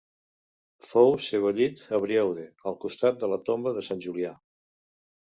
Fou 0.85 1.11
sebollit 1.25 1.83
a 1.97 1.99
Brioude, 2.05 2.45
al 2.71 2.77
costat 2.85 3.19
de 3.25 3.29
la 3.33 3.37
tomba 3.51 3.75
de 3.77 3.83
sant 3.89 4.01
Julià. 4.07 4.33